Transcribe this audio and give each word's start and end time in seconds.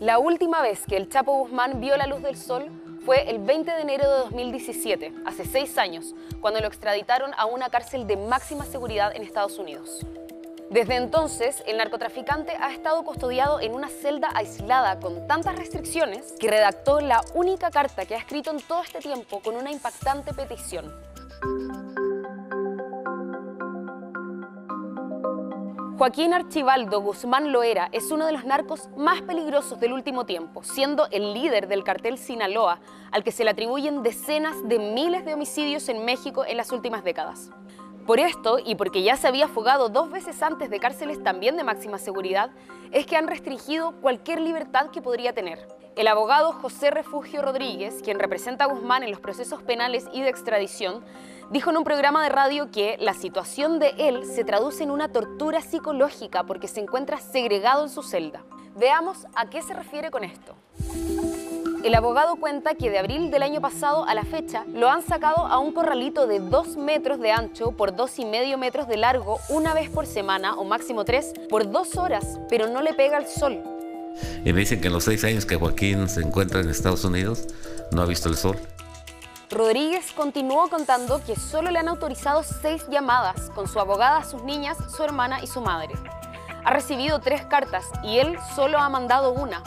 La 0.00 0.18
última 0.18 0.60
vez 0.60 0.82
que 0.88 0.96
el 0.96 1.08
Chapo 1.08 1.38
Guzmán 1.38 1.80
vio 1.80 1.96
la 1.96 2.08
luz 2.08 2.20
del 2.20 2.36
sol 2.36 2.68
fue 3.04 3.30
el 3.30 3.38
20 3.38 3.70
de 3.70 3.80
enero 3.80 4.10
de 4.10 4.18
2017, 4.24 5.14
hace 5.24 5.44
seis 5.44 5.78
años, 5.78 6.16
cuando 6.40 6.58
lo 6.58 6.66
extraditaron 6.66 7.30
a 7.36 7.46
una 7.46 7.70
cárcel 7.70 8.04
de 8.08 8.16
máxima 8.16 8.64
seguridad 8.64 9.14
en 9.14 9.22
Estados 9.22 9.56
Unidos. 9.56 10.04
Desde 10.68 10.96
entonces, 10.96 11.62
el 11.68 11.76
narcotraficante 11.76 12.56
ha 12.60 12.72
estado 12.72 13.04
custodiado 13.04 13.60
en 13.60 13.72
una 13.72 13.88
celda 13.88 14.30
aislada 14.34 14.98
con 14.98 15.28
tantas 15.28 15.54
restricciones 15.54 16.34
que 16.40 16.50
redactó 16.50 17.00
la 17.00 17.20
única 17.34 17.70
carta 17.70 18.04
que 18.04 18.16
ha 18.16 18.18
escrito 18.18 18.50
en 18.50 18.60
todo 18.60 18.82
este 18.82 18.98
tiempo 18.98 19.38
con 19.40 19.54
una 19.54 19.70
impactante 19.70 20.34
petición. 20.34 20.92
Joaquín 25.96 26.34
Archibaldo 26.34 27.00
Guzmán 27.00 27.52
Loera 27.52 27.88
es 27.92 28.10
uno 28.10 28.26
de 28.26 28.32
los 28.32 28.44
narcos 28.44 28.88
más 28.96 29.22
peligrosos 29.22 29.78
del 29.78 29.92
último 29.92 30.26
tiempo, 30.26 30.64
siendo 30.64 31.06
el 31.12 31.32
líder 31.34 31.68
del 31.68 31.84
cartel 31.84 32.18
Sinaloa, 32.18 32.80
al 33.12 33.22
que 33.22 33.30
se 33.30 33.44
le 33.44 33.50
atribuyen 33.50 34.02
decenas 34.02 34.56
de 34.68 34.80
miles 34.80 35.24
de 35.24 35.34
homicidios 35.34 35.88
en 35.88 36.04
México 36.04 36.44
en 36.44 36.56
las 36.56 36.72
últimas 36.72 37.04
décadas. 37.04 37.52
Por 38.08 38.18
esto, 38.18 38.58
y 38.58 38.74
porque 38.74 39.04
ya 39.04 39.16
se 39.16 39.28
había 39.28 39.46
fugado 39.46 39.88
dos 39.88 40.10
veces 40.10 40.42
antes 40.42 40.68
de 40.68 40.80
cárceles 40.80 41.22
también 41.22 41.56
de 41.56 41.62
máxima 41.62 41.98
seguridad, 41.98 42.50
es 42.90 43.06
que 43.06 43.16
han 43.16 43.28
restringido 43.28 43.92
cualquier 44.00 44.40
libertad 44.40 44.90
que 44.90 45.00
podría 45.00 45.32
tener. 45.32 45.64
El 45.96 46.08
abogado 46.08 46.52
José 46.52 46.90
Refugio 46.90 47.40
Rodríguez, 47.40 48.00
quien 48.02 48.18
representa 48.18 48.64
a 48.64 48.66
Guzmán 48.66 49.04
en 49.04 49.12
los 49.12 49.20
procesos 49.20 49.62
penales 49.62 50.06
y 50.12 50.22
de 50.22 50.28
extradición, 50.28 51.04
dijo 51.50 51.70
en 51.70 51.76
un 51.76 51.84
programa 51.84 52.24
de 52.24 52.30
radio 52.30 52.72
que 52.72 52.96
la 52.98 53.14
situación 53.14 53.78
de 53.78 53.94
él 53.98 54.24
se 54.26 54.42
traduce 54.42 54.82
en 54.82 54.90
una 54.90 55.12
tortura 55.12 55.60
psicológica 55.60 56.42
porque 56.42 56.66
se 56.66 56.80
encuentra 56.80 57.18
segregado 57.18 57.84
en 57.84 57.90
su 57.90 58.02
celda. 58.02 58.42
Veamos 58.74 59.28
a 59.36 59.48
qué 59.48 59.62
se 59.62 59.72
refiere 59.72 60.10
con 60.10 60.24
esto. 60.24 60.56
El 61.84 61.94
abogado 61.94 62.36
cuenta 62.36 62.74
que 62.74 62.90
de 62.90 62.98
abril 62.98 63.30
del 63.30 63.44
año 63.44 63.60
pasado 63.60 64.04
a 64.04 64.14
la 64.14 64.24
fecha 64.24 64.64
lo 64.72 64.88
han 64.88 65.02
sacado 65.02 65.46
a 65.46 65.58
un 65.58 65.72
corralito 65.72 66.26
de 66.26 66.40
2 66.40 66.76
metros 66.76 67.20
de 67.20 67.30
ancho 67.30 67.70
por 67.70 67.94
dos 67.94 68.18
y 68.18 68.24
medio 68.24 68.58
metros 68.58 68.88
de 68.88 68.96
largo 68.96 69.38
una 69.48 69.74
vez 69.74 69.90
por 69.90 70.06
semana 70.06 70.56
o 70.56 70.64
máximo 70.64 71.04
tres 71.04 71.34
por 71.48 71.70
dos 71.70 71.96
horas, 71.96 72.40
pero 72.48 72.66
no 72.66 72.82
le 72.82 72.94
pega 72.94 73.18
el 73.18 73.26
sol. 73.26 73.73
Y 74.44 74.52
me 74.52 74.60
dicen 74.60 74.80
que 74.80 74.88
en 74.88 74.92
los 74.92 75.04
seis 75.04 75.24
años 75.24 75.46
que 75.46 75.56
Joaquín 75.56 76.08
se 76.08 76.20
encuentra 76.20 76.60
en 76.60 76.68
Estados 76.68 77.04
Unidos 77.04 77.44
no 77.90 78.02
ha 78.02 78.06
visto 78.06 78.28
el 78.28 78.36
sol. 78.36 78.58
Rodríguez 79.50 80.12
continuó 80.12 80.68
contando 80.68 81.22
que 81.24 81.36
solo 81.36 81.70
le 81.70 81.78
han 81.78 81.88
autorizado 81.88 82.42
seis 82.42 82.86
llamadas 82.90 83.50
con 83.54 83.68
su 83.68 83.78
abogada, 83.78 84.24
sus 84.24 84.42
niñas, 84.42 84.76
su 84.96 85.02
hermana 85.04 85.42
y 85.42 85.46
su 85.46 85.60
madre. 85.60 85.94
Ha 86.64 86.70
recibido 86.72 87.20
tres 87.20 87.44
cartas 87.44 87.84
y 88.02 88.18
él 88.18 88.36
solo 88.56 88.78
ha 88.78 88.88
mandado 88.88 89.32
una. 89.32 89.62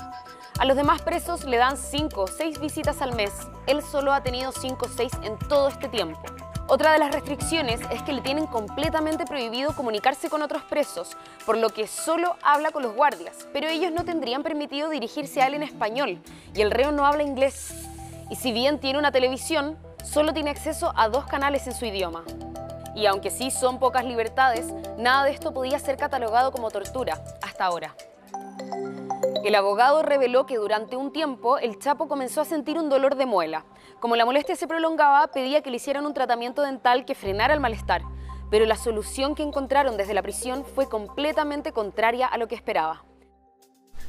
A 0.59 0.65
los 0.65 0.75
demás 0.75 1.01
presos 1.03 1.45
le 1.45 1.57
dan 1.57 1.77
cinco 1.77 2.23
o 2.23 2.27
seis 2.27 2.59
visitas 2.59 3.01
al 3.01 3.15
mes. 3.15 3.31
Él 3.67 3.83
solo 3.83 4.11
ha 4.11 4.23
tenido 4.23 4.51
cinco 4.51 4.87
o 4.87 4.89
seis 4.89 5.11
en 5.21 5.37
todo 5.37 5.67
este 5.67 5.87
tiempo. 5.87 6.19
Otra 6.69 6.91
de 6.91 6.99
las 6.99 7.13
restricciones 7.13 7.79
es 7.91 8.01
que 8.03 8.13
le 8.13 8.21
tienen 8.21 8.45
completamente 8.45 9.25
prohibido 9.25 9.75
comunicarse 9.75 10.29
con 10.29 10.41
otros 10.41 10.63
presos, 10.63 11.15
por 11.45 11.57
lo 11.57 11.69
que 11.69 11.87
solo 11.87 12.35
habla 12.43 12.71
con 12.71 12.83
los 12.83 12.93
guardias, 12.93 13.47
pero 13.53 13.67
ellos 13.67 13.91
no 13.91 14.03
tendrían 14.03 14.43
permitido 14.43 14.89
dirigirse 14.89 15.41
a 15.41 15.47
él 15.47 15.53
en 15.53 15.63
español, 15.63 16.21
y 16.53 16.61
el 16.61 16.71
reo 16.71 16.91
no 16.91 17.05
habla 17.05 17.23
inglés 17.23 17.73
y 18.29 18.35
si 18.35 18.51
bien 18.51 18.79
tiene 18.79 18.99
una 18.99 19.11
televisión, 19.11 19.77
solo 20.03 20.33
tiene 20.33 20.49
acceso 20.49 20.91
a 20.95 21.09
dos 21.09 21.25
canales 21.25 21.65
en 21.67 21.73
su 21.73 21.85
idioma. 21.85 22.23
Y 22.95 23.05
aunque 23.05 23.29
sí 23.29 23.51
son 23.51 23.79
pocas 23.79 24.05
libertades, 24.05 24.65
nada 24.97 25.23
de 25.25 25.31
esto 25.31 25.53
podía 25.53 25.79
ser 25.79 25.97
catalogado 25.97 26.51
como 26.51 26.71
tortura, 26.71 27.23
hasta 27.41 27.65
ahora. 27.65 27.95
El 29.43 29.55
abogado 29.55 30.01
reveló 30.03 30.45
que 30.45 30.57
durante 30.57 30.95
un 30.95 31.11
tiempo 31.11 31.57
el 31.57 31.79
Chapo 31.79 32.07
comenzó 32.07 32.41
a 32.41 32.45
sentir 32.45 32.77
un 32.77 32.89
dolor 32.89 33.15
de 33.15 33.25
muela. 33.25 33.65
Como 33.99 34.15
la 34.15 34.25
molestia 34.25 34.55
se 34.55 34.67
prolongaba, 34.67 35.27
pedía 35.27 35.61
que 35.61 35.69
le 35.69 35.77
hicieran 35.77 36.05
un 36.05 36.13
tratamiento 36.13 36.61
dental 36.61 37.05
que 37.05 37.15
frenara 37.15 37.53
el 37.53 37.59
malestar, 37.59 38.01
pero 38.49 38.65
la 38.65 38.75
solución 38.75 39.35
que 39.35 39.43
encontraron 39.43 39.97
desde 39.97 40.13
la 40.13 40.21
prisión 40.21 40.65
fue 40.65 40.89
completamente 40.89 41.71
contraria 41.71 42.27
a 42.27 42.37
lo 42.37 42.47
que 42.47 42.55
esperaba. 42.55 43.03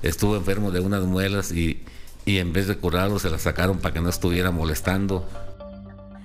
Estuvo 0.02 0.36
enfermo 0.36 0.70
de 0.70 0.80
unas 0.80 1.02
muelas 1.02 1.52
y 1.52 1.84
y 2.28 2.40
en 2.40 2.52
vez 2.52 2.66
de 2.68 2.76
curarlo 2.76 3.18
se 3.18 3.30
la 3.30 3.38
sacaron 3.38 3.78
para 3.78 3.94
que 3.94 4.02
no 4.02 4.10
estuviera 4.10 4.50
molestando. 4.50 5.26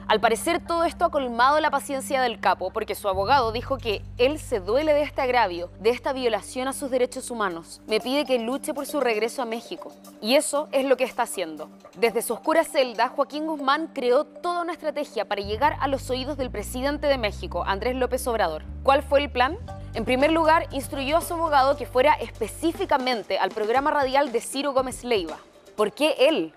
Al 0.08 0.20
parecer 0.20 0.60
todo 0.66 0.84
esto 0.84 1.06
ha 1.06 1.12
colmado 1.12 1.60
la 1.60 1.72
paciencia 1.72 2.22
del 2.22 2.40
capo 2.40 2.72
porque 2.72 2.94
su 2.94 3.08
abogado 3.08 3.52
dijo 3.52 3.78
que 3.78 4.02
él 4.18 4.38
se 4.38 4.60
duele 4.60 4.94
de 4.94 5.04
este 5.04 5.22
agravio, 5.22 5.70
de 5.80 5.92
esta 5.92 6.12
violación 6.12 6.68
a 6.68 6.74
sus 6.74 6.92
derechos 6.92 7.32
humanos. 7.32 7.82
Me 7.88 8.02
pide 8.02 8.26
que 8.26 8.38
luche 8.40 8.74
por 8.74 8.86
su 8.86 9.00
regreso 9.00 9.42
a 9.42 9.46
México. 9.46 9.94
Y 10.22 10.36
eso 10.36 10.68
es 10.72 10.86
lo 10.86 10.98
que 10.98 11.06
está 11.06 11.24
haciendo. 11.24 11.70
Desde 11.96 12.22
su 12.22 12.34
oscura 12.34 12.64
celda, 12.64 13.10
Joaquín 13.10 13.48
Guzmán 13.48 13.92
creó 13.94 14.26
toda 14.26 14.62
una 14.62 14.74
estrategia 14.74 15.26
para 15.26 15.42
llegar 15.42 15.78
a 15.80 15.88
los 15.88 16.10
oídos 16.10 16.38
del 16.38 16.52
presidente 16.52 17.08
de 17.08 17.18
México, 17.18 17.64
Andrés 17.66 17.96
López 17.96 18.28
Obrador. 18.28 18.64
¿Cuál 18.84 19.04
fue 19.04 19.22
el 19.22 19.32
plan? 19.32 19.58
En 19.94 20.06
primer 20.06 20.32
lugar, 20.32 20.68
instruyó 20.72 21.18
a 21.18 21.22
su 21.22 21.36
abogado 21.36 21.78
que 21.78 21.86
fuera 21.86 22.14
específicamente 22.16 23.38
al 23.38 23.52
programa 23.52 23.92
radial 23.92 24.32
de 24.32 24.42
Ciro 24.42 24.74
Gómez 24.74 25.04
Leiva. 25.04 25.38
¿Por 25.76 25.92
qué 25.92 26.16
él? 26.20 26.54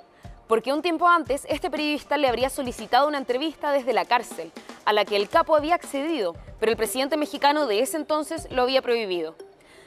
Porque 0.46 0.72
un 0.72 0.80
tiempo 0.80 1.08
antes 1.08 1.44
este 1.48 1.70
periodista 1.70 2.16
le 2.16 2.28
habría 2.28 2.50
solicitado 2.50 3.08
una 3.08 3.18
entrevista 3.18 3.72
desde 3.72 3.92
la 3.92 4.04
cárcel, 4.04 4.52
a 4.84 4.92
la 4.92 5.04
que 5.04 5.16
el 5.16 5.28
capo 5.28 5.56
había 5.56 5.74
accedido, 5.74 6.36
pero 6.60 6.70
el 6.70 6.78
presidente 6.78 7.16
mexicano 7.16 7.66
de 7.66 7.80
ese 7.80 7.96
entonces 7.96 8.46
lo 8.50 8.62
había 8.62 8.80
prohibido. 8.80 9.34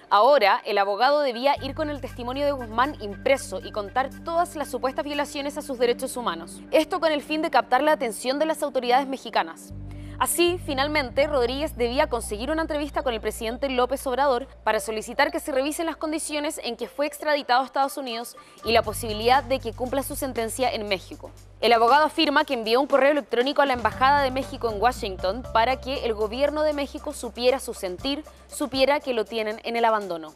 Ahora, 0.09 0.61
el 0.65 0.77
abogado 0.79 1.21
debía 1.21 1.55
ir 1.63 1.75
con 1.75 1.89
el 1.89 2.01
testimonio 2.01 2.45
de 2.45 2.51
Guzmán 2.51 2.95
impreso 2.99 3.61
y 3.63 3.71
contar 3.71 4.09
todas 4.25 4.55
las 4.55 4.69
supuestas 4.69 5.05
violaciones 5.05 5.57
a 5.57 5.61
sus 5.61 5.77
derechos 5.77 6.17
humanos. 6.17 6.61
Esto 6.71 6.99
con 6.99 7.11
el 7.11 7.21
fin 7.21 7.41
de 7.41 7.51
captar 7.51 7.83
la 7.83 7.91
atención 7.93 8.39
de 8.39 8.47
las 8.47 8.63
autoridades 8.63 9.07
mexicanas. 9.07 9.71
Así, 10.19 10.59
finalmente, 10.65 11.27
Rodríguez 11.27 11.77
debía 11.77 12.07
conseguir 12.07 12.51
una 12.51 12.63
entrevista 12.63 13.03
con 13.03 13.13
el 13.13 13.21
presidente 13.21 13.69
López 13.69 14.05
Obrador 14.05 14.47
para 14.65 14.81
solicitar 14.81 15.31
que 15.31 15.39
se 15.39 15.53
revisen 15.53 15.85
las 15.85 15.95
condiciones 15.95 16.59
en 16.61 16.75
que 16.75 16.89
fue 16.89 17.05
extraditado 17.05 17.61
a 17.61 17.65
Estados 17.65 17.95
Unidos 17.95 18.35
y 18.65 18.73
la 18.73 18.83
posibilidad 18.83 19.45
de 19.45 19.59
que 19.59 19.71
cumpla 19.71 20.03
su 20.03 20.17
sentencia 20.17 20.69
en 20.73 20.89
México. 20.89 21.31
El 21.61 21.71
abogado 21.71 22.03
afirma 22.03 22.43
que 22.43 22.55
envió 22.55 22.81
un 22.81 22.87
correo 22.87 23.11
electrónico 23.11 23.61
a 23.61 23.65
la 23.65 23.73
Embajada 23.73 24.21
de 24.21 24.31
México 24.31 24.69
en 24.69 24.81
Washington 24.81 25.43
para 25.53 25.79
que 25.79 26.03
el 26.03 26.13
gobierno 26.13 26.63
de 26.63 26.73
México 26.73 27.13
supiera 27.13 27.61
su 27.61 27.73
sentir, 27.73 28.25
supiera 28.47 28.99
que 28.99 29.13
lo 29.13 29.23
tienen 29.23 29.61
en 29.63 29.77
el 29.77 29.85
abandono 29.85 30.33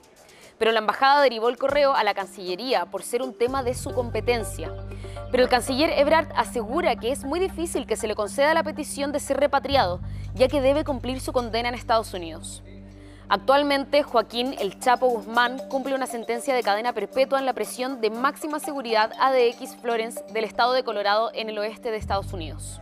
pero 0.58 0.72
la 0.72 0.80
embajada 0.80 1.22
derivó 1.22 1.50
el 1.50 1.58
correo 1.58 1.94
a 1.94 2.04
la 2.04 2.14
Cancillería 2.14 2.86
por 2.86 3.04
ser 3.04 3.22
un 3.22 3.34
tema 3.34 3.64
de 3.64 3.74
su 3.74 3.92
competencia. 3.94 4.72
Pero 5.34 5.46
el 5.46 5.50
canciller 5.50 5.90
Ebrard 5.98 6.28
asegura 6.36 6.96
que 6.96 7.12
es 7.12 7.24
muy 7.24 7.40
difícil 7.40 7.88
que 7.88 7.96
se 7.96 8.06
le 8.06 8.14
conceda 8.14 8.54
la 8.54 8.62
petición 8.62 9.12
de 9.12 9.20
ser 9.20 9.38
repatriado, 9.38 10.00
ya 10.36 10.48
que 10.48 10.62
debe 10.62 10.84
cumplir 10.84 11.20
su 11.22 11.34
condena 11.34 11.70
en 11.70 11.74
Estados 11.74 12.14
Unidos. 12.14 12.62
Actualmente, 13.30 14.04
Joaquín 14.04 14.54
El 14.60 14.80
Chapo 14.80 15.08
Guzmán 15.08 15.58
cumple 15.70 15.96
una 15.96 16.06
sentencia 16.06 16.54
de 16.54 16.62
cadena 16.62 16.94
perpetua 16.94 17.40
en 17.40 17.48
la 17.48 17.54
prisión 17.54 18.00
de 18.00 18.12
máxima 18.12 18.60
seguridad 18.60 19.12
ADX 19.20 19.76
Florence 19.78 20.24
del 20.32 20.44
estado 20.44 20.74
de 20.74 20.84
Colorado 20.84 21.32
en 21.34 21.50
el 21.50 21.58
oeste 21.58 21.90
de 21.90 21.98
Estados 21.98 22.32
Unidos. 22.32 22.80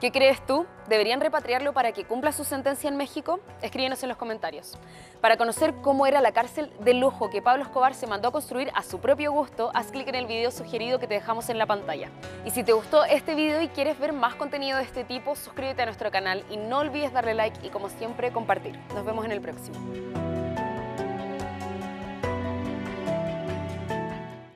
¿Qué 0.00 0.12
crees 0.12 0.40
tú? 0.46 0.64
¿Deberían 0.88 1.20
repatriarlo 1.20 1.72
para 1.72 1.90
que 1.90 2.04
cumpla 2.04 2.30
su 2.30 2.44
sentencia 2.44 2.88
en 2.88 2.96
México? 2.96 3.40
Escríbenos 3.62 4.00
en 4.04 4.08
los 4.08 4.16
comentarios. 4.16 4.78
Para 5.20 5.36
conocer 5.36 5.74
cómo 5.82 6.06
era 6.06 6.20
la 6.20 6.30
cárcel 6.30 6.72
de 6.78 6.94
lujo 6.94 7.30
que 7.30 7.42
Pablo 7.42 7.64
Escobar 7.64 7.94
se 7.94 8.06
mandó 8.06 8.28
a 8.28 8.32
construir 8.32 8.70
a 8.74 8.84
su 8.84 9.00
propio 9.00 9.32
gusto, 9.32 9.72
haz 9.74 9.90
clic 9.90 10.06
en 10.06 10.14
el 10.14 10.26
video 10.26 10.52
sugerido 10.52 11.00
que 11.00 11.08
te 11.08 11.14
dejamos 11.14 11.48
en 11.48 11.58
la 11.58 11.66
pantalla. 11.66 12.10
Y 12.44 12.50
si 12.50 12.62
te 12.62 12.72
gustó 12.72 13.04
este 13.04 13.34
video 13.34 13.60
y 13.60 13.68
quieres 13.68 13.98
ver 13.98 14.12
más 14.12 14.36
contenido 14.36 14.78
de 14.78 14.84
este 14.84 15.02
tipo, 15.02 15.34
suscríbete 15.34 15.82
a 15.82 15.86
nuestro 15.86 16.12
canal 16.12 16.44
y 16.48 16.56
no 16.58 16.78
olvides 16.78 17.12
darle 17.12 17.34
like 17.34 17.66
y 17.66 17.70
como 17.70 17.88
siempre 17.88 18.30
compartir. 18.30 18.78
Nos 18.94 19.04
vemos 19.04 19.24
en 19.24 19.32
el 19.32 19.40
próximo. 19.40 20.27